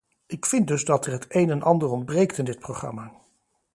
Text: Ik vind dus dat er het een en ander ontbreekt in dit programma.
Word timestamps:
Ik 0.25 0.45
vind 0.45 0.67
dus 0.67 0.85
dat 0.85 1.05
er 1.05 1.11
het 1.11 1.25
een 1.29 1.49
en 1.49 1.61
ander 1.61 1.89
ontbreekt 1.89 2.37
in 2.37 2.45
dit 2.45 2.59
programma. 2.59 3.11